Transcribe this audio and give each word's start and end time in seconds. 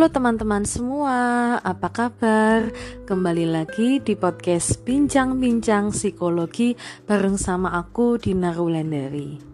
Halo 0.00 0.16
teman-teman 0.16 0.64
semua, 0.64 1.16
apa 1.60 1.92
kabar? 1.92 2.72
Kembali 3.04 3.44
lagi 3.44 4.00
di 4.00 4.16
podcast 4.16 4.80
Bincang-Bincang 4.80 5.92
Psikologi 5.92 6.72
bareng 7.04 7.36
sama 7.36 7.76
aku 7.76 8.16
Dina 8.16 8.48
Rulandari. 8.56 9.49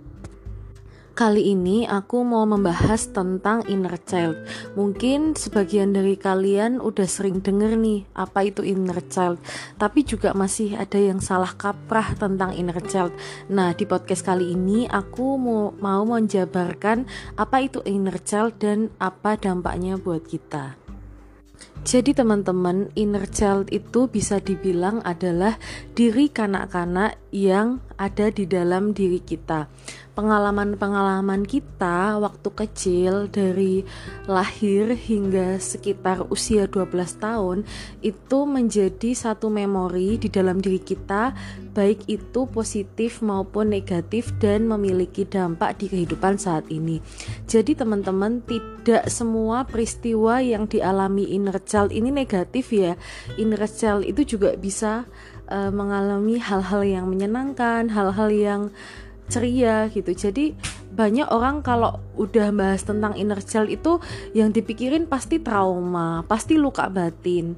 Kali 1.16 1.56
ini 1.56 1.88
aku 1.88 2.28
mau 2.28 2.44
membahas 2.44 3.08
tentang 3.08 3.64
inner 3.72 3.96
child. 4.04 4.36
Mungkin 4.76 5.32
sebagian 5.32 5.96
dari 5.96 6.12
kalian 6.12 6.76
udah 6.76 7.08
sering 7.08 7.40
denger 7.40 7.72
nih 7.72 8.04
apa 8.12 8.44
itu 8.44 8.60
inner 8.60 9.00
child, 9.08 9.40
tapi 9.80 10.04
juga 10.04 10.36
masih 10.36 10.76
ada 10.76 11.00
yang 11.00 11.24
salah 11.24 11.56
kaprah 11.56 12.12
tentang 12.20 12.52
inner 12.52 12.76
child. 12.84 13.16
Nah, 13.48 13.72
di 13.72 13.88
podcast 13.88 14.28
kali 14.28 14.52
ini 14.52 14.92
aku 14.92 15.40
mau 15.40 15.72
mau 15.80 16.04
menjabarkan 16.04 17.08
apa 17.40 17.64
itu 17.64 17.80
inner 17.88 18.20
child 18.20 18.60
dan 18.60 18.92
apa 19.00 19.40
dampaknya 19.40 19.96
buat 19.96 20.20
kita. 20.20 20.76
Jadi 21.86 22.18
teman-teman, 22.18 22.90
inner 22.98 23.30
child 23.30 23.70
itu 23.70 24.10
bisa 24.10 24.42
dibilang 24.42 24.98
adalah 25.06 25.54
diri 25.94 26.26
kanak-kanak 26.26 27.14
yang 27.36 27.84
ada 28.00 28.32
di 28.32 28.48
dalam 28.48 28.96
diri 28.96 29.20
kita 29.20 29.68
pengalaman-pengalaman 30.16 31.44
kita 31.44 32.16
waktu 32.16 32.48
kecil 32.48 33.28
dari 33.28 33.84
lahir 34.24 34.96
hingga 34.96 35.60
sekitar 35.60 36.24
usia 36.32 36.64
12 36.64 36.88
tahun 37.20 37.58
itu 38.00 38.38
menjadi 38.48 39.12
satu 39.12 39.52
memori 39.52 40.16
di 40.16 40.32
dalam 40.32 40.56
diri 40.64 40.80
kita 40.80 41.36
baik 41.76 42.08
itu 42.08 42.48
positif 42.48 43.20
maupun 43.20 43.68
negatif 43.68 44.32
dan 44.40 44.64
memiliki 44.64 45.28
dampak 45.28 45.76
di 45.84 45.92
kehidupan 45.92 46.40
saat 46.40 46.64
ini. 46.72 47.04
Jadi 47.44 47.76
teman-teman 47.76 48.40
tidak 48.48 49.12
semua 49.12 49.68
peristiwa 49.68 50.40
yang 50.40 50.64
dialami 50.64 51.36
inner 51.36 51.60
child 51.60 51.92
ini 51.92 52.08
negatif 52.08 52.72
ya. 52.72 52.96
Inner 53.36 53.68
child 53.68 54.08
itu 54.08 54.24
juga 54.24 54.56
bisa 54.56 55.04
uh, 55.50 55.70
mengalami 55.70 56.38
hal-hal 56.38 56.82
yang 56.86 57.06
menyenangkan, 57.10 57.90
hal-hal 57.90 58.30
yang 58.30 58.62
ceria 59.26 59.90
gitu. 59.90 60.14
Jadi 60.14 60.54
banyak 60.96 61.28
orang 61.28 61.60
kalau 61.60 62.00
udah 62.16 62.48
bahas 62.56 62.80
tentang 62.80 63.12
inner 63.20 63.42
child 63.44 63.68
itu 63.68 64.00
yang 64.32 64.48
dipikirin 64.48 65.04
pasti 65.04 65.36
trauma 65.36 66.24
pasti 66.24 66.56
luka 66.56 66.88
batin 66.88 67.52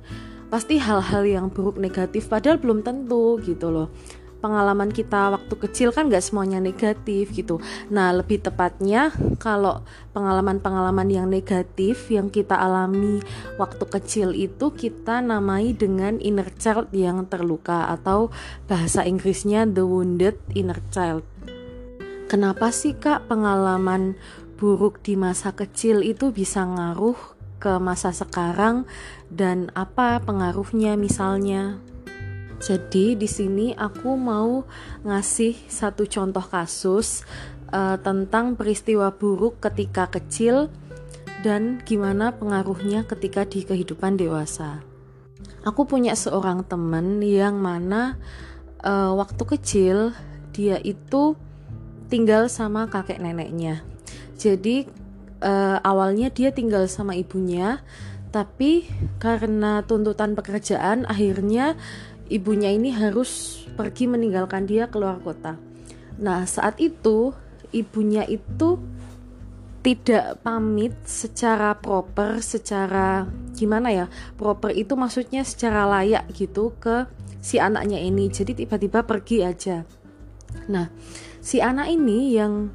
pasti 0.51 0.83
hal-hal 0.83 1.23
yang 1.23 1.47
buruk 1.47 1.79
negatif 1.79 2.27
padahal 2.27 2.59
belum 2.59 2.83
tentu 2.83 3.39
gitu 3.47 3.71
loh 3.71 3.95
pengalaman 4.39 4.91
kita 4.95 5.35
waktu 5.35 5.55
kecil 5.59 5.91
kan 5.91 6.07
gak 6.07 6.23
semuanya 6.23 6.63
negatif 6.63 7.35
gitu. 7.35 7.59
Nah, 7.91 8.15
lebih 8.15 8.43
tepatnya 8.43 9.11
kalau 9.43 9.83
pengalaman-pengalaman 10.15 11.09
yang 11.11 11.27
negatif 11.27 12.11
yang 12.11 12.31
kita 12.31 12.55
alami 12.55 13.19
waktu 13.59 13.85
kecil 13.87 14.35
itu 14.35 14.71
kita 14.71 15.19
namai 15.21 15.75
dengan 15.75 16.23
inner 16.23 16.51
child 16.57 16.91
yang 16.95 17.27
terluka 17.27 17.91
atau 17.91 18.31
bahasa 18.71 19.03
Inggrisnya 19.03 19.67
the 19.67 19.83
wounded 19.83 20.39
inner 20.55 20.79
child. 20.95 21.27
Kenapa 22.29 22.69
sih 22.71 22.93
kak 22.93 23.25
pengalaman 23.25 24.15
buruk 24.61 25.01
di 25.01 25.17
masa 25.17 25.55
kecil 25.55 26.05
itu 26.05 26.29
bisa 26.29 26.61
ngaruh 26.67 27.17
ke 27.59 27.81
masa 27.83 28.15
sekarang 28.15 28.87
dan 29.33 29.73
apa 29.75 30.23
pengaruhnya 30.23 30.95
misalnya? 30.95 31.81
Jadi 32.59 33.15
di 33.15 33.29
sini 33.31 33.71
aku 33.73 34.19
mau 34.19 34.67
ngasih 35.07 35.55
satu 35.71 36.05
contoh 36.11 36.43
kasus 36.43 37.23
uh, 37.71 37.95
tentang 38.03 38.59
peristiwa 38.59 39.15
buruk 39.15 39.63
ketika 39.63 40.11
kecil 40.11 40.67
dan 41.47 41.79
gimana 41.87 42.35
pengaruhnya 42.35 43.07
ketika 43.07 43.47
di 43.47 43.63
kehidupan 43.63 44.19
dewasa. 44.19 44.83
Aku 45.63 45.87
punya 45.87 46.19
seorang 46.19 46.67
teman 46.67 47.23
yang 47.23 47.63
mana 47.63 48.19
uh, 48.83 49.15
waktu 49.15 49.43
kecil 49.59 49.97
dia 50.51 50.83
itu 50.83 51.39
tinggal 52.11 52.51
sama 52.51 52.91
kakek 52.91 53.23
neneknya. 53.23 53.87
Jadi 54.35 54.91
uh, 55.43 55.79
awalnya 55.87 56.31
dia 56.35 56.51
tinggal 56.51 56.91
sama 56.91 57.15
ibunya, 57.15 57.83
tapi 58.35 58.89
karena 59.23 59.87
tuntutan 59.87 60.35
pekerjaan 60.35 61.07
akhirnya 61.07 61.79
ibunya 62.29 62.73
ini 62.73 62.93
harus 62.93 63.63
pergi 63.77 64.09
meninggalkan 64.09 64.65
dia 64.65 64.89
keluar 64.89 65.21
kota. 65.21 65.57
Nah, 66.21 66.45
saat 66.45 66.81
itu 66.81 67.33
ibunya 67.73 68.25
itu 68.29 68.81
tidak 69.85 70.43
pamit 70.43 70.93
secara 71.07 71.73
proper, 71.79 72.45
secara 72.45 73.25
gimana 73.57 73.89
ya? 73.89 74.07
Proper 74.37 74.75
itu 74.75 74.99
maksudnya 74.99 75.47
secara 75.47 75.89
layak 75.89 76.29
gitu 76.37 76.77
ke 76.77 77.09
si 77.41 77.57
anaknya 77.57 78.01
ini. 78.03 78.29
Jadi 78.29 78.65
tiba-tiba 78.65 79.07
pergi 79.07 79.47
aja. 79.47 79.87
Nah, 80.69 80.91
si 81.39 81.63
anak 81.63 81.89
ini 81.89 82.37
yang 82.37 82.69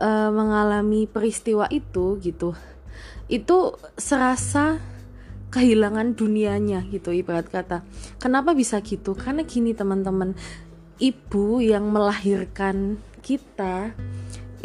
uh, 0.00 0.30
mengalami 0.30 1.04
peristiwa 1.10 1.66
itu 1.68 2.16
gitu 2.22 2.56
itu 3.26 3.74
serasa 3.98 4.78
kehilangan 5.56 6.12
dunianya 6.12 6.84
gitu 6.92 7.16
ibarat 7.16 7.48
kata. 7.48 7.80
Kenapa 8.20 8.52
bisa 8.52 8.84
gitu? 8.84 9.16
Karena 9.16 9.40
gini 9.48 9.72
teman-teman. 9.72 10.36
Ibu 11.00 11.64
yang 11.64 11.88
melahirkan 11.92 13.00
kita 13.24 13.96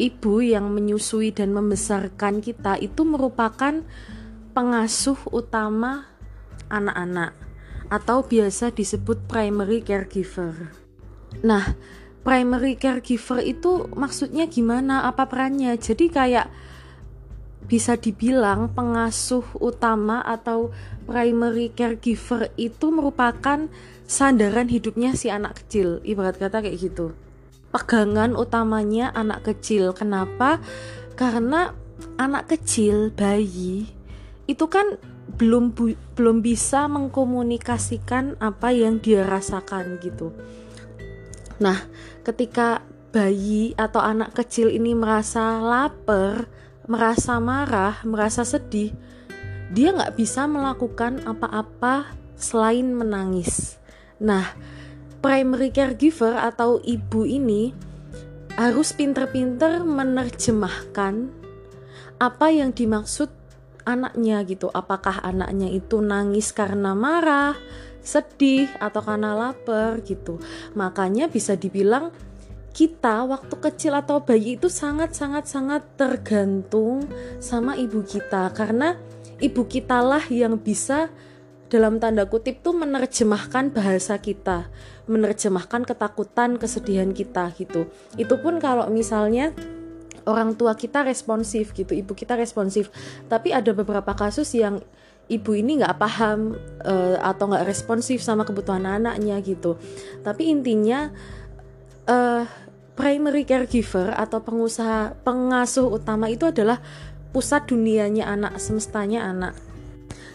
ibu 0.02 0.42
yang 0.42 0.72
menyusui 0.72 1.30
dan 1.30 1.52
membesarkan 1.52 2.40
kita 2.42 2.80
itu 2.82 3.06
merupakan 3.06 3.86
pengasuh 4.58 5.18
utama 5.30 6.10
anak-anak 6.74 7.36
atau 7.92 8.24
biasa 8.24 8.72
disebut 8.72 9.28
primary 9.28 9.84
caregiver. 9.84 10.74
Nah, 11.44 11.76
primary 12.24 12.80
caregiver 12.80 13.44
itu 13.44 13.92
maksudnya 13.94 14.48
gimana? 14.48 15.06
Apa 15.06 15.28
perannya? 15.28 15.76
Jadi 15.76 16.08
kayak 16.08 16.48
bisa 17.72 17.96
dibilang 17.96 18.68
pengasuh 18.76 19.48
utama 19.64 20.20
atau 20.20 20.76
primary 21.08 21.72
caregiver 21.72 22.52
itu 22.60 22.92
merupakan 22.92 23.72
sandaran 24.04 24.68
hidupnya 24.68 25.16
si 25.16 25.32
anak 25.32 25.64
kecil. 25.64 26.04
Ibarat 26.04 26.36
kata 26.36 26.60
kayak 26.60 26.76
gitu. 26.84 27.16
Pegangan 27.72 28.36
utamanya 28.36 29.16
anak 29.16 29.48
kecil. 29.48 29.96
Kenapa? 29.96 30.60
Karena 31.16 31.72
anak 32.20 32.52
kecil 32.52 33.16
bayi 33.16 33.88
itu 34.52 34.68
kan 34.68 35.00
belum 35.40 35.72
belum 36.20 36.44
bisa 36.44 36.92
mengkomunikasikan 36.92 38.36
apa 38.44 38.76
yang 38.76 39.00
dia 39.00 39.24
rasakan 39.24 39.96
gitu. 40.04 40.36
Nah, 41.64 41.88
ketika 42.28 42.84
bayi 43.16 43.72
atau 43.80 44.04
anak 44.04 44.36
kecil 44.36 44.68
ini 44.68 44.92
merasa 44.92 45.64
lapar, 45.64 46.52
merasa 46.92 47.40
marah, 47.40 48.04
merasa 48.04 48.44
sedih, 48.44 48.92
dia 49.72 49.96
nggak 49.96 50.20
bisa 50.20 50.44
melakukan 50.44 51.24
apa-apa 51.24 52.12
selain 52.36 52.92
menangis. 52.92 53.80
Nah, 54.20 54.52
primary 55.24 55.72
caregiver 55.72 56.36
atau 56.36 56.84
ibu 56.84 57.24
ini 57.24 57.72
harus 58.60 58.92
pinter-pinter 58.92 59.80
menerjemahkan 59.88 61.32
apa 62.20 62.48
yang 62.52 62.76
dimaksud 62.76 63.32
anaknya 63.88 64.44
gitu. 64.44 64.68
Apakah 64.68 65.24
anaknya 65.24 65.72
itu 65.72 66.04
nangis 66.04 66.52
karena 66.52 66.92
marah, 66.92 67.56
sedih 68.04 68.68
atau 68.84 69.00
karena 69.00 69.32
lapar 69.32 70.04
gitu. 70.04 70.44
Makanya 70.76 71.32
bisa 71.32 71.56
dibilang 71.56 72.12
kita 72.72 73.28
waktu 73.28 73.56
kecil 73.60 73.94
atau 74.00 74.24
bayi 74.24 74.56
itu 74.56 74.72
sangat 74.72 75.12
sangat 75.12 75.48
sangat 75.48 75.84
tergantung 76.00 77.04
sama 77.44 77.76
ibu 77.76 78.00
kita 78.04 78.48
karena 78.56 78.96
ibu 79.44 79.68
kita 79.68 80.00
lah 80.00 80.24
yang 80.32 80.56
bisa 80.56 81.12
dalam 81.72 82.04
tanda 82.04 82.28
kutip 82.28 82.60
tuh 82.60 82.76
menerjemahkan 82.76 83.72
bahasa 83.72 84.20
kita, 84.20 84.68
menerjemahkan 85.08 85.88
ketakutan, 85.88 86.60
kesedihan 86.60 87.16
kita 87.16 87.48
gitu. 87.56 87.88
Itu 88.20 88.44
pun 88.44 88.60
kalau 88.60 88.92
misalnya 88.92 89.56
orang 90.28 90.60
tua 90.60 90.76
kita 90.76 91.08
responsif 91.08 91.72
gitu, 91.72 91.96
ibu 91.96 92.12
kita 92.12 92.36
responsif. 92.36 92.92
Tapi 93.32 93.56
ada 93.56 93.72
beberapa 93.72 94.12
kasus 94.12 94.52
yang 94.52 94.84
ibu 95.32 95.56
ini 95.56 95.80
nggak 95.80 95.96
paham 95.96 96.60
uh, 96.84 97.16
atau 97.24 97.48
nggak 97.48 97.64
responsif 97.64 98.20
sama 98.20 98.44
kebutuhan 98.44 98.84
anaknya 98.84 99.40
gitu 99.40 99.80
tapi 100.28 100.52
intinya 100.52 101.08
uh, 102.12 102.44
primary 103.00 103.48
caregiver 103.48 104.12
atau 104.12 104.44
pengusaha 104.44 105.16
pengasuh 105.24 105.88
utama 105.88 106.28
itu 106.28 106.52
adalah 106.52 106.84
pusat 107.32 107.72
dunianya 107.72 108.28
anak 108.28 108.60
semestanya 108.60 109.24
anak. 109.32 109.56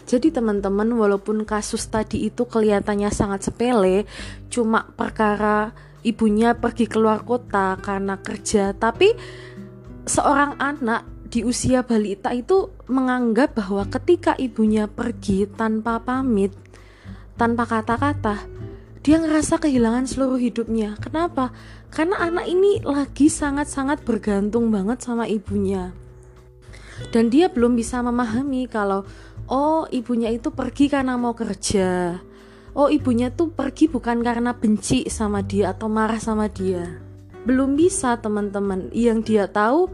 Jadi 0.07 0.31
teman-teman 0.31 0.87
walaupun 0.95 1.43
kasus 1.43 1.85
tadi 1.91 2.31
itu 2.31 2.47
kelihatannya 2.47 3.11
sangat 3.11 3.51
sepele 3.51 4.07
cuma 4.47 4.87
perkara 4.95 5.75
ibunya 6.01 6.55
pergi 6.55 6.87
keluar 6.87 7.27
kota 7.27 7.75
karena 7.83 8.15
kerja 8.15 8.71
tapi 8.71 9.11
seorang 10.07 10.55
anak 10.63 11.03
di 11.27 11.43
usia 11.43 11.83
balita 11.83 12.31
itu 12.31 12.71
menganggap 12.87 13.59
bahwa 13.59 13.83
ketika 13.91 14.31
ibunya 14.39 14.87
pergi 14.87 15.43
tanpa 15.43 15.99
pamit, 15.99 16.55
tanpa 17.35 17.67
kata-kata, 17.67 18.47
dia 19.07 19.23
ngerasa 19.23 19.63
kehilangan 19.63 20.03
seluruh 20.03 20.35
hidupnya. 20.35 20.99
Kenapa? 20.99 21.55
Karena 21.87 22.27
anak 22.27 22.43
ini 22.43 22.83
lagi 22.83 23.31
sangat-sangat 23.31 24.03
bergantung 24.03 24.67
banget 24.67 24.99
sama 24.99 25.23
ibunya. 25.31 25.95
Dan 27.15 27.31
dia 27.31 27.47
belum 27.47 27.79
bisa 27.79 28.03
memahami 28.03 28.67
kalau 28.67 29.07
oh 29.47 29.87
ibunya 29.95 30.27
itu 30.27 30.51
pergi 30.51 30.91
karena 30.91 31.15
mau 31.15 31.31
kerja. 31.31 32.19
Oh 32.75 32.91
ibunya 32.91 33.31
tuh 33.31 33.47
pergi 33.47 33.87
bukan 33.87 34.19
karena 34.19 34.51
benci 34.51 35.07
sama 35.07 35.39
dia 35.39 35.71
atau 35.71 35.87
marah 35.87 36.19
sama 36.19 36.51
dia. 36.51 36.99
Belum 37.47 37.79
bisa 37.79 38.19
teman-teman. 38.19 38.91
Yang 38.91 39.19
dia 39.23 39.47
tahu 39.47 39.87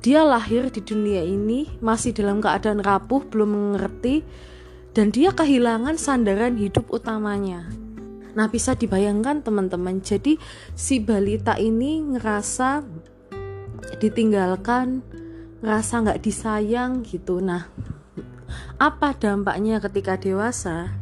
dia 0.00 0.24
lahir 0.24 0.72
di 0.72 0.80
dunia 0.80 1.20
ini 1.20 1.68
masih 1.84 2.16
dalam 2.16 2.40
keadaan 2.40 2.80
rapuh, 2.80 3.28
belum 3.28 3.76
mengerti, 3.76 4.24
dan 4.96 5.12
dia 5.12 5.36
kehilangan 5.36 6.00
sandaran 6.00 6.56
hidup 6.56 6.88
utamanya. 6.88 7.84
Nah, 8.36 8.52
bisa 8.52 8.76
dibayangkan 8.76 9.40
teman-teman. 9.40 10.04
Jadi 10.04 10.36
si 10.76 11.00
balita 11.00 11.56
ini 11.56 12.04
ngerasa 12.04 12.84
ditinggalkan, 13.96 15.00
ngerasa 15.64 15.94
nggak 16.04 16.20
disayang 16.20 17.00
gitu. 17.00 17.40
Nah, 17.40 17.72
apa 18.76 19.16
dampaknya 19.16 19.80
ketika 19.80 20.20
dewasa? 20.20 20.92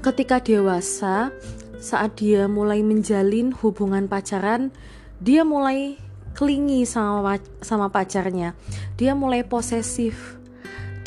Ketika 0.00 0.40
dewasa, 0.40 1.28
saat 1.76 2.16
dia 2.16 2.48
mulai 2.48 2.80
menjalin 2.80 3.52
hubungan 3.52 4.08
pacaran, 4.08 4.72
dia 5.20 5.44
mulai 5.44 6.00
klingi 6.36 6.84
sama 6.88 7.40
sama 7.60 7.92
pacarnya. 7.92 8.56
Dia 8.96 9.12
mulai 9.12 9.44
posesif. 9.44 10.40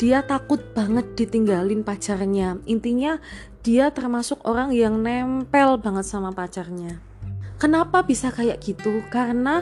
Dia 0.00 0.24
takut 0.24 0.64
banget 0.72 1.12
ditinggalin 1.12 1.84
pacarnya. 1.84 2.56
Intinya 2.64 3.20
dia 3.60 3.92
termasuk 3.92 4.40
orang 4.48 4.72
yang 4.72 4.96
nempel 5.04 5.76
banget 5.76 6.08
sama 6.08 6.32
pacarnya. 6.32 7.04
Kenapa 7.60 8.00
bisa 8.00 8.32
kayak 8.32 8.64
gitu? 8.64 9.04
Karena 9.12 9.60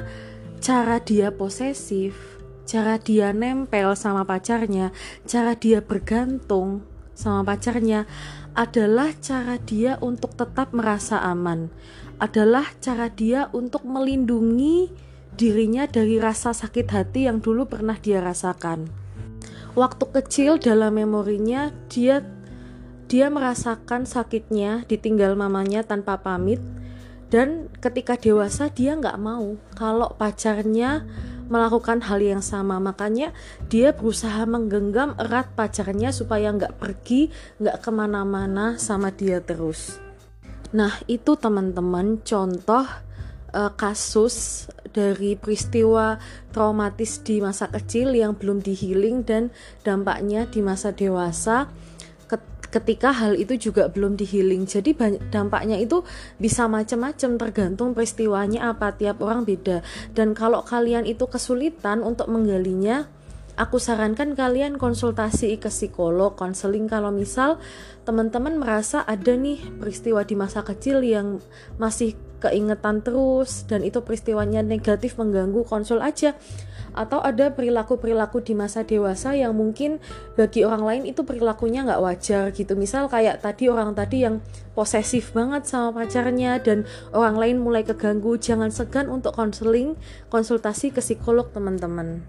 cara 0.63 1.03
dia 1.03 1.35
posesif, 1.35 2.39
cara 2.63 3.03
dia 3.03 3.35
nempel 3.35 3.99
sama 3.99 4.23
pacarnya, 4.23 4.95
cara 5.27 5.59
dia 5.59 5.83
bergantung 5.83 6.87
sama 7.19 7.43
pacarnya 7.43 8.07
adalah 8.55 9.11
cara 9.19 9.59
dia 9.59 9.99
untuk 9.99 10.39
tetap 10.39 10.71
merasa 10.71 11.19
aman. 11.19 11.67
Adalah 12.23 12.79
cara 12.79 13.11
dia 13.11 13.51
untuk 13.51 13.83
melindungi 13.83 14.87
dirinya 15.35 15.91
dari 15.91 16.23
rasa 16.23 16.55
sakit 16.55 16.87
hati 16.95 17.27
yang 17.27 17.43
dulu 17.43 17.67
pernah 17.67 17.99
dia 17.99 18.23
rasakan. 18.23 19.08
Waktu 19.77 20.05
kecil 20.15 20.57
dalam 20.57 20.97
memorinya 20.97 21.73
dia 21.93 22.25
dia 23.09 23.33
merasakan 23.33 24.05
sakitnya 24.05 24.85
ditinggal 24.85 25.33
mamanya 25.35 25.81
tanpa 25.83 26.21
pamit. 26.21 26.61
Dan 27.29 27.69
ketika 27.85 28.17
dewasa 28.17 28.73
dia 28.73 28.97
nggak 28.97 29.21
mau 29.21 29.61
kalau 29.77 30.13
pacarnya 30.17 31.05
melakukan 31.49 32.05
hal 32.05 32.21
yang 32.21 32.45
sama. 32.45 32.81
Makanya 32.81 33.33
dia 33.69 33.93
berusaha 33.97 34.45
menggenggam 34.45 35.17
erat 35.17 35.53
pacarnya 35.53 36.13
supaya 36.13 36.53
nggak 36.53 36.77
pergi 36.77 37.29
nggak 37.61 37.85
ke 37.85 37.91
mana-mana 37.93 38.77
sama 38.81 39.13
dia 39.13 39.41
terus. 39.41 40.01
Nah 40.73 40.93
itu 41.09 41.37
teman-teman 41.37 42.21
contoh 42.25 42.85
uh, 43.59 43.75
kasus 43.75 44.71
dari 44.95 45.35
peristiwa 45.35 46.23
traumatis 46.55 47.19
di 47.27 47.43
masa 47.43 47.67
kecil 47.67 48.15
yang 48.15 48.39
belum 48.39 48.63
dihealing 48.63 49.27
dan 49.27 49.51
dampaknya 49.83 50.47
di 50.47 50.63
masa 50.63 50.95
dewasa 50.95 51.67
ketika 52.69 53.17
hal 53.17 53.33
itu 53.37 53.57
juga 53.57 53.89
belum 53.89 54.21
dihealing. 54.21 54.69
Jadi 54.69 54.93
dampaknya 55.33 55.81
itu 55.81 56.05
bisa 56.37 56.69
macam-macam 56.69 57.41
tergantung 57.41 57.97
peristiwanya 57.97 58.73
apa 58.73 58.93
tiap 58.93 59.25
orang 59.25 59.49
beda. 59.49 59.81
Dan 60.13 60.37
kalau 60.37 60.61
kalian 60.61 61.09
itu 61.09 61.25
kesulitan 61.25 62.05
untuk 62.05 62.29
menggalinya, 62.29 63.09
aku 63.57 63.81
sarankan 63.81 64.37
kalian 64.37 64.77
konsultasi 64.77 65.57
ke 65.57 65.73
psikolog, 65.73 66.37
konseling 66.37 66.87
kalau 66.87 67.09
misal 67.09 67.57
teman-teman 68.05 68.61
merasa 68.61 69.01
ada 69.01 69.33
nih 69.33 69.59
peristiwa 69.81 70.21
di 70.29 70.37
masa 70.37 70.61
kecil 70.61 71.01
yang 71.01 71.41
masih 71.81 72.15
keingetan 72.39 73.03
terus 73.03 73.67
dan 73.67 73.83
itu 73.83 74.03
peristiwanya 74.03 74.63
negatif 74.63 75.19
mengganggu 75.19 75.67
konsul 75.67 76.03
aja. 76.03 76.39
Atau 76.97 77.23
ada 77.23 77.53
perilaku-perilaku 77.55 78.43
di 78.43 78.59
masa 78.59 78.83
dewasa 78.83 79.37
yang 79.37 79.55
mungkin 79.55 80.03
bagi 80.35 80.67
orang 80.67 80.83
lain 80.83 81.03
itu 81.07 81.23
perilakunya 81.23 81.87
nggak 81.87 82.03
wajar 82.03 82.51
gitu. 82.51 82.75
Misal 82.75 83.07
kayak 83.07 83.45
tadi 83.45 83.71
orang 83.71 83.95
tadi 83.95 84.27
yang 84.27 84.43
posesif 84.75 85.31
banget 85.31 85.69
sama 85.69 85.95
pacarnya 85.95 86.59
dan 86.59 86.89
orang 87.15 87.39
lain 87.39 87.57
mulai 87.63 87.87
keganggu 87.87 88.35
jangan 88.41 88.75
segan 88.75 89.07
untuk 89.13 89.37
konseling 89.37 89.95
konsultasi 90.33 90.91
ke 90.91 90.99
psikolog 90.99 91.53
teman-teman. 91.55 92.25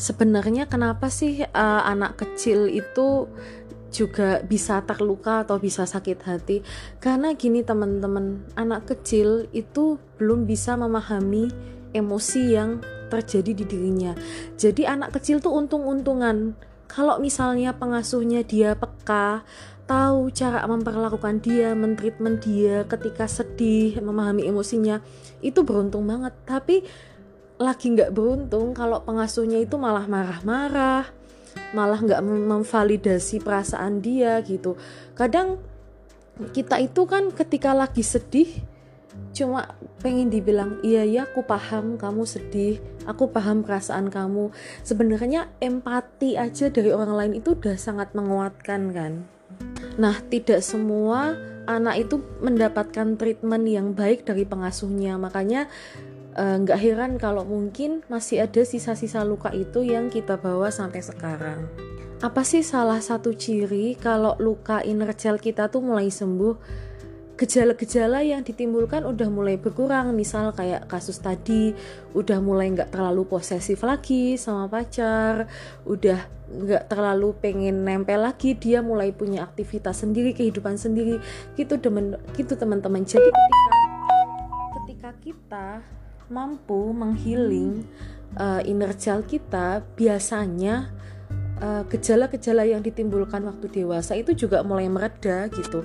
Sebenarnya 0.00 0.64
kenapa 0.64 1.12
sih 1.12 1.44
uh, 1.44 1.82
anak 1.84 2.24
kecil 2.24 2.72
itu 2.72 3.28
juga 3.90 4.40
bisa 4.46 4.80
terluka 4.86 5.42
atau 5.44 5.58
bisa 5.58 5.84
sakit 5.84 6.18
hati. 6.24 6.62
Karena 7.02 7.34
gini 7.34 7.60
teman-teman 7.66 8.46
anak 8.54 8.88
kecil 8.88 9.50
itu 9.50 9.98
belum 10.16 10.46
bisa 10.46 10.78
memahami 10.78 11.50
emosi 11.92 12.42
yang 12.54 12.80
terjadi 13.10 13.52
di 13.52 13.64
dirinya. 13.66 14.14
Jadi 14.54 14.86
anak 14.86 15.18
kecil 15.18 15.42
tuh 15.42 15.52
untung-untungan. 15.58 16.54
Kalau 16.90 17.18
misalnya 17.22 17.74
pengasuhnya 17.74 18.42
dia 18.42 18.74
peka 18.74 19.42
tahu 19.90 20.30
cara 20.30 20.62
memperlakukan 20.70 21.42
dia, 21.42 21.74
mentreatment 21.74 22.46
dia 22.46 22.86
ketika 22.86 23.26
sedih, 23.26 23.98
memahami 23.98 24.46
emosinya, 24.46 25.02
itu 25.42 25.66
beruntung 25.66 26.06
banget. 26.06 26.30
Tapi 26.46 26.86
lagi 27.58 27.92
nggak 27.92 28.14
beruntung 28.14 28.72
kalau 28.72 29.02
pengasuhnya 29.02 29.58
itu 29.58 29.74
malah 29.76 30.06
marah-marah, 30.06 31.10
malah 31.72 32.00
nggak 32.02 32.22
memvalidasi 32.22 33.42
perasaan 33.42 34.02
dia 34.02 34.40
gitu. 34.42 34.74
Kadang 35.14 35.62
kita 36.56 36.80
itu 36.80 37.04
kan 37.04 37.28
ketika 37.30 37.76
lagi 37.76 38.00
sedih 38.00 38.48
cuma 39.34 39.74
pengen 40.00 40.30
dibilang 40.30 40.80
iya 40.86 41.02
ya 41.04 41.26
aku 41.28 41.44
paham 41.44 41.98
kamu 41.98 42.24
sedih 42.24 42.80
aku 43.04 43.30
paham 43.30 43.62
perasaan 43.62 44.08
kamu. 44.08 44.50
Sebenarnya 44.86 45.50
empati 45.60 46.38
aja 46.38 46.70
dari 46.70 46.90
orang 46.94 47.14
lain 47.14 47.32
itu 47.42 47.58
udah 47.58 47.76
sangat 47.76 48.12
menguatkan 48.14 48.94
kan? 48.94 49.12
Nah 50.00 50.16
tidak 50.30 50.64
semua 50.64 51.36
anak 51.68 52.08
itu 52.08 52.18
mendapatkan 52.42 53.14
treatment 53.14 53.64
yang 53.68 53.92
baik 53.92 54.26
dari 54.26 54.42
pengasuhnya. 54.42 55.20
Makanya 55.20 55.70
nggak 56.36 56.78
uh, 56.78 56.82
heran 56.82 57.12
kalau 57.18 57.42
mungkin 57.42 58.06
masih 58.06 58.46
ada 58.46 58.62
sisa-sisa 58.62 59.26
luka 59.26 59.50
itu 59.50 59.82
yang 59.82 60.06
kita 60.12 60.38
bawa 60.38 60.70
sampai 60.70 61.02
sekarang. 61.02 61.66
Apa 62.20 62.44
sih 62.44 62.60
salah 62.60 63.00
satu 63.00 63.32
ciri 63.32 63.96
kalau 63.96 64.36
luka 64.36 64.84
inner 64.84 65.16
child 65.16 65.40
kita 65.40 65.72
tuh 65.72 65.80
mulai 65.80 66.12
sembuh? 66.12 66.86
Gejala-gejala 67.40 68.20
yang 68.20 68.44
ditimbulkan 68.44 69.08
udah 69.08 69.32
mulai 69.32 69.56
berkurang, 69.56 70.12
misal 70.12 70.52
kayak 70.52 70.84
kasus 70.92 71.16
tadi, 71.24 71.72
udah 72.12 72.36
mulai 72.44 72.68
nggak 72.68 72.92
terlalu 72.92 73.24
posesif 73.24 73.80
lagi 73.80 74.36
sama 74.36 74.68
pacar, 74.68 75.48
udah 75.88 76.20
nggak 76.52 76.92
terlalu 76.92 77.32
pengen 77.40 77.80
nempel 77.80 78.20
lagi, 78.20 78.52
dia 78.52 78.84
mulai 78.84 79.16
punya 79.16 79.40
aktivitas 79.48 80.04
sendiri, 80.04 80.36
kehidupan 80.36 80.76
sendiri, 80.76 81.16
gitu 81.56 81.80
teman, 81.80 82.20
gitu 82.36 82.52
teman-teman. 82.60 83.08
Jadi 83.08 83.32
ketika 83.32 85.10
ketika 85.10 85.10
kita 85.24 85.66
mampu 86.30 86.94
menghealing 86.94 87.84
uh, 88.38 88.62
inner 88.62 88.94
child 88.94 89.26
kita, 89.26 89.82
biasanya 89.98 90.94
eh, 91.60 91.82
gejala-gejala 91.90 92.64
uh, 92.64 92.70
yang 92.78 92.80
ditimbulkan 92.80 93.44
waktu 93.44 93.82
dewasa 93.82 94.16
itu 94.16 94.32
juga 94.32 94.62
mulai 94.62 94.86
mereda 94.86 95.50
gitu. 95.50 95.84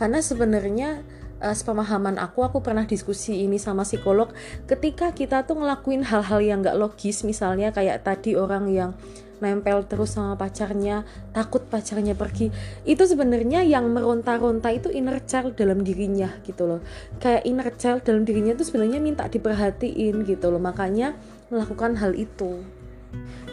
Karena 0.00 0.18
sebenarnya 0.18 1.04
uh, 1.44 1.54
sepemahaman 1.54 2.16
aku, 2.18 2.42
aku 2.42 2.58
pernah 2.64 2.88
diskusi 2.88 3.44
ini 3.44 3.60
sama 3.60 3.84
psikolog, 3.84 4.32
ketika 4.64 5.12
kita 5.12 5.44
tuh 5.44 5.60
ngelakuin 5.60 6.02
hal-hal 6.08 6.40
yang 6.40 6.64
gak 6.64 6.80
logis, 6.80 7.22
misalnya 7.22 7.70
kayak 7.70 8.02
tadi 8.02 8.34
orang 8.34 8.66
yang 8.72 8.90
nempel 9.42 9.82
terus 9.90 10.14
sama 10.14 10.38
pacarnya, 10.38 11.02
takut 11.34 11.66
pacarnya 11.66 12.14
pergi. 12.14 12.54
Itu 12.86 13.04
sebenarnya 13.04 13.66
yang 13.66 13.90
meronta-ronta 13.90 14.70
itu 14.70 14.88
inner 14.94 15.18
child 15.26 15.58
dalam 15.58 15.82
dirinya 15.82 16.30
gitu 16.46 16.70
loh. 16.70 16.80
Kayak 17.18 17.42
inner 17.42 17.68
child 17.74 18.00
dalam 18.06 18.22
dirinya 18.22 18.54
itu 18.54 18.62
sebenarnya 18.62 19.02
minta 19.02 19.26
diperhatiin 19.26 20.22
gitu 20.22 20.46
loh. 20.48 20.62
Makanya 20.62 21.18
melakukan 21.50 21.98
hal 21.98 22.14
itu. 22.14 22.62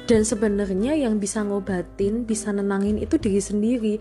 Dan 0.06 0.26
sebenarnya 0.26 0.94
yang 0.94 1.18
bisa 1.18 1.42
ngobatin, 1.42 2.26
bisa 2.26 2.54
nenangin 2.54 3.02
itu 3.02 3.18
diri 3.18 3.42
sendiri. 3.42 3.94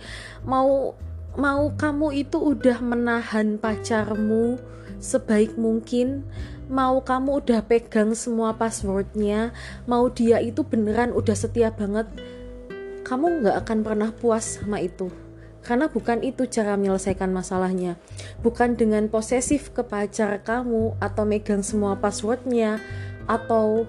Mau 0.45 0.97
mau 1.39 1.71
kamu 1.73 2.29
itu 2.29 2.37
udah 2.37 2.83
menahan 2.83 3.57
pacarmu 3.57 4.59
sebaik 4.99 5.55
mungkin 5.55 6.27
mau 6.69 7.01
kamu 7.01 7.43
udah 7.45 7.65
pegang 7.65 8.13
semua 8.13 8.55
passwordnya 8.55 9.57
mau 9.89 10.07
dia 10.13 10.39
itu 10.45 10.63
beneran 10.63 11.17
udah 11.17 11.35
setia 11.35 11.73
banget 11.73 12.07
kamu 13.09 13.41
nggak 13.41 13.57
akan 13.65 13.79
pernah 13.81 14.11
puas 14.13 14.61
sama 14.61 14.85
itu. 14.85 15.09
Karena 15.65 15.89
bukan 15.89 16.21
itu 16.21 16.45
cara 16.45 16.77
menyelesaikan 16.77 17.33
masalahnya. 17.33 17.97
Bukan 18.45 18.77
dengan 18.77 19.09
posesif 19.09 19.73
ke 19.73 19.81
pacar 19.81 20.45
kamu 20.45 21.01
atau 21.01 21.25
megang 21.25 21.65
semua 21.65 21.97
passwordnya 21.97 22.85
atau 23.25 23.89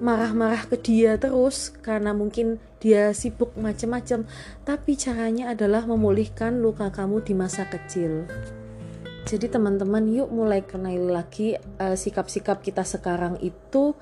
marah-marah 0.00 0.64
ke 0.68 0.80
dia 0.80 1.20
terus 1.20 1.72
karena 1.80 2.12
mungkin 2.12 2.60
dia 2.82 3.16
sibuk 3.16 3.56
macam-macam 3.56 4.28
tapi 4.66 4.98
caranya 5.00 5.54
adalah 5.54 5.88
memulihkan 5.88 6.60
luka 6.60 6.92
kamu 6.92 7.24
di 7.24 7.32
masa 7.32 7.64
kecil 7.64 8.28
jadi 9.24 9.48
teman-teman 9.48 10.04
yuk 10.12 10.28
mulai 10.28 10.60
kenali 10.60 11.00
lagi 11.00 11.56
uh, 11.56 11.96
sikap-sikap 11.96 12.60
kita 12.60 12.84
sekarang 12.84 13.40
itu 13.40 13.96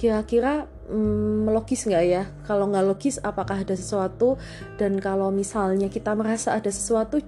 kira-kira 0.00 0.64
hmm, 0.88 1.52
logis 1.52 1.84
nggak 1.84 2.04
ya? 2.08 2.24
Kalau 2.48 2.72
nggak 2.72 2.86
logis 2.88 3.20
apakah 3.20 3.60
ada 3.60 3.76
sesuatu? 3.76 4.40
Dan 4.80 4.96
kalau 4.98 5.28
misalnya 5.28 5.92
kita 5.92 6.16
merasa 6.16 6.56
ada 6.56 6.72
sesuatu 6.72 7.20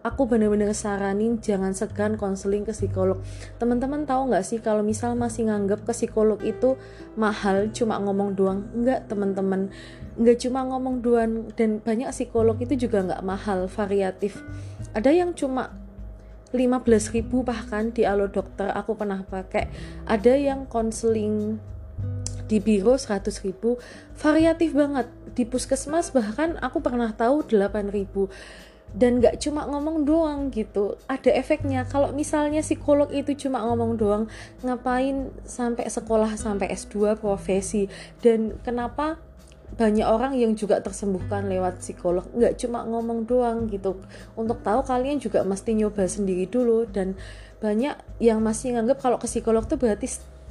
aku 0.00 0.30
bener-bener 0.30 0.70
saranin 0.72 1.42
jangan 1.42 1.76
segan 1.76 2.16
konseling 2.16 2.64
ke 2.64 2.72
psikolog. 2.72 3.20
Teman-teman 3.60 4.08
tahu 4.08 4.32
nggak 4.32 4.44
sih 4.46 4.58
kalau 4.64 4.80
misal 4.80 5.12
masih 5.12 5.52
nganggap 5.52 5.84
ke 5.84 5.92
psikolog 5.92 6.40
itu 6.40 6.80
mahal 7.20 7.68
cuma 7.76 8.00
ngomong 8.00 8.32
doang? 8.32 8.64
Nggak 8.72 9.12
teman-teman. 9.12 9.68
Nggak 10.16 10.40
cuma 10.48 10.64
ngomong 10.64 11.04
doang 11.04 11.52
dan 11.52 11.84
banyak 11.84 12.08
psikolog 12.16 12.56
itu 12.58 12.88
juga 12.88 13.04
nggak 13.04 13.22
mahal 13.22 13.68
variatif. 13.68 14.40
Ada 14.96 15.12
yang 15.12 15.36
cuma 15.36 15.87
15.000 16.52 17.28
bahkan 17.44 17.92
di 17.92 18.08
alo 18.08 18.28
dokter 18.28 18.72
aku 18.72 18.96
pernah 18.96 19.20
pakai. 19.24 19.68
Ada 20.08 20.32
yang 20.36 20.64
konseling 20.64 21.60
di 22.48 22.58
biro 22.64 22.96
100.000 22.96 23.52
variatif 24.16 24.72
banget. 24.72 25.06
Di 25.36 25.44
puskesmas 25.44 26.10
bahkan 26.10 26.56
aku 26.58 26.80
pernah 26.80 27.12
tahu 27.12 27.44
8.000 27.46 28.88
dan 28.96 29.20
gak 29.20 29.44
cuma 29.44 29.68
ngomong 29.68 30.08
doang 30.08 30.48
gitu. 30.48 30.96
Ada 31.04 31.36
efeknya. 31.36 31.84
Kalau 31.84 32.16
misalnya 32.16 32.64
psikolog 32.64 33.12
itu 33.12 33.36
cuma 33.36 33.60
ngomong 33.60 34.00
doang 34.00 34.24
ngapain 34.64 35.28
sampai 35.44 35.92
sekolah 35.92 36.32
sampai 36.40 36.72
S2 36.72 37.20
profesi? 37.20 37.84
Dan 38.24 38.56
kenapa 38.64 39.20
banyak 39.76 40.06
orang 40.06 40.32
yang 40.34 40.56
juga 40.56 40.80
tersembuhkan 40.80 41.46
lewat 41.46 41.84
psikolog. 41.84 42.24
Nggak 42.32 42.56
cuma 42.64 42.86
ngomong 42.88 43.28
doang 43.28 43.68
gitu. 43.68 44.00
Untuk 44.34 44.64
tahu 44.64 44.80
kalian 44.86 45.20
juga 45.20 45.44
mesti 45.44 45.76
nyoba 45.76 46.08
sendiri 46.08 46.48
dulu. 46.48 46.88
Dan 46.88 47.18
banyak 47.60 47.98
yang 48.22 48.40
masih 48.40 48.78
nganggap 48.78 49.02
kalau 49.02 49.18
ke 49.20 49.28
psikolog 49.28 49.66
tuh 49.68 49.76
berarti 49.76 50.08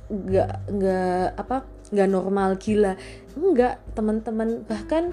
nggak 0.07 0.51
nggak 0.71 1.25
apa 1.35 1.65
nggak 1.89 2.09
normal 2.11 2.55
gila. 2.61 2.93
Enggak 3.33 3.81
teman-teman. 3.97 4.63
Bahkan 4.63 5.03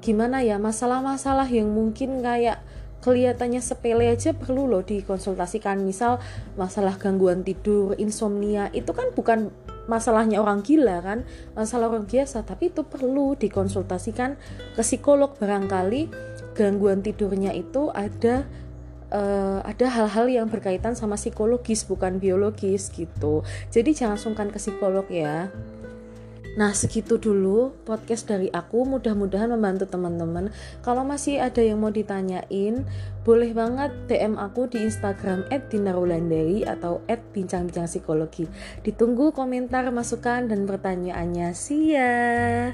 gimana 0.00 0.44
ya 0.46 0.60
masalah-masalah 0.62 1.48
yang 1.50 1.72
mungkin 1.72 2.22
kayak 2.22 2.62
kelihatannya 3.04 3.62
sepele 3.62 4.10
aja 4.10 4.32
perlu 4.32 4.64
loh 4.70 4.80
dikonsultasikan. 4.80 5.82
Misal 5.84 6.22
masalah 6.56 6.96
gangguan 6.96 7.44
tidur 7.44 7.98
insomnia 8.00 8.72
itu 8.72 8.90
kan 8.96 9.12
bukan 9.12 9.52
masalahnya 9.86 10.42
orang 10.42 10.62
gila 10.62 11.02
kan 11.02 11.22
masalah 11.54 11.90
orang 11.90 12.06
biasa. 12.06 12.42
Tapi 12.46 12.70
itu 12.74 12.86
perlu 12.86 13.34
dikonsultasikan 13.38 14.38
ke 14.74 14.82
psikolog. 14.82 15.34
Barangkali 15.38 16.10
gangguan 16.54 17.02
tidurnya 17.02 17.52
itu 17.52 17.90
ada 17.92 18.46
uh, 19.12 19.60
ada 19.62 19.86
hal-hal 19.86 20.26
yang 20.26 20.46
berkaitan 20.50 20.98
sama 20.98 21.14
psikologis 21.18 21.86
bukan 21.86 22.18
biologis 22.18 22.90
gitu. 22.90 23.42
Jadi 23.70 23.90
jangan 23.94 24.18
sungkan 24.18 24.48
ke 24.50 24.58
psikolog 24.58 25.06
ya 25.10 25.50
Nah, 26.56 26.72
segitu 26.72 27.20
dulu 27.20 27.76
podcast 27.84 28.32
dari 28.32 28.48
aku. 28.48 28.88
Mudah-mudahan 28.88 29.52
membantu 29.52 29.84
teman-teman. 29.92 30.48
Kalau 30.80 31.04
masih 31.04 31.36
ada 31.36 31.60
yang 31.60 31.84
mau 31.84 31.92
ditanyain, 31.92 32.82
boleh 33.28 33.52
banget 33.52 33.92
DM 34.08 34.40
aku 34.40 34.64
di 34.64 34.80
Instagram 34.80 35.44
@dinarulandari 35.52 36.64
atau 36.64 37.04
@bincang-bincang 37.06 37.84
psikologi. 37.84 38.48
Ditunggu 38.80 39.36
komentar, 39.36 39.84
masukan 39.92 40.48
dan 40.48 40.64
pertanyaannya. 40.64 41.52
See 41.52 41.92
ya. 41.92 42.72